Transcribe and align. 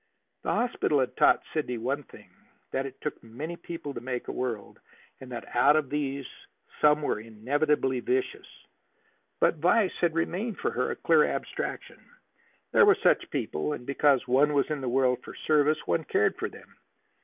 The 0.41 0.51
hospital 0.51 0.99
had 0.99 1.15
taught 1.15 1.43
Sidney 1.53 1.77
one 1.77 2.01
thing: 2.01 2.31
that 2.71 2.87
it 2.87 2.99
took 3.01 3.21
many 3.21 3.55
people 3.55 3.93
to 3.93 4.01
make 4.01 4.27
a 4.27 4.31
world, 4.31 4.79
and 5.19 5.31
that 5.31 5.47
out 5.55 5.75
of 5.75 5.91
these 5.91 6.25
some 6.79 7.03
were 7.03 7.19
inevitably 7.19 7.99
vicious. 7.99 8.47
But 9.39 9.57
vice 9.57 9.93
had 10.01 10.15
remained 10.15 10.57
for 10.57 10.71
her 10.71 10.89
a 10.89 10.95
clear 10.95 11.25
abstraction. 11.25 12.03
There 12.71 12.87
were 12.87 12.95
such 13.03 13.29
people, 13.29 13.73
and 13.73 13.85
because 13.85 14.27
one 14.27 14.53
was 14.55 14.71
in 14.71 14.81
the 14.81 14.89
world 14.89 15.21
for 15.23 15.35
service 15.35 15.85
one 15.85 16.03
cared 16.05 16.35
for 16.37 16.49
them. 16.49 16.77